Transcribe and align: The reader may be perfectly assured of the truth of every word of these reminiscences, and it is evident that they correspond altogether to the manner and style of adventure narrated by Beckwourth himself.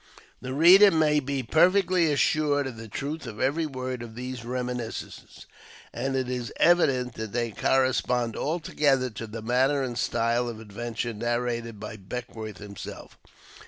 The 0.41 0.51
reader 0.55 0.89
may 0.89 1.19
be 1.19 1.43
perfectly 1.43 2.11
assured 2.11 2.65
of 2.65 2.75
the 2.75 2.87
truth 2.87 3.27
of 3.27 3.39
every 3.39 3.67
word 3.67 4.01
of 4.01 4.15
these 4.15 4.43
reminiscences, 4.43 5.45
and 5.93 6.15
it 6.15 6.27
is 6.27 6.51
evident 6.57 7.13
that 7.13 7.33
they 7.33 7.51
correspond 7.51 8.35
altogether 8.35 9.11
to 9.11 9.27
the 9.27 9.43
manner 9.43 9.83
and 9.83 9.95
style 9.95 10.49
of 10.49 10.59
adventure 10.59 11.13
narrated 11.13 11.79
by 11.79 11.97
Beckwourth 11.97 12.57
himself. 12.57 13.19